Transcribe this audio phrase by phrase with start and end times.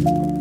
[0.00, 0.37] you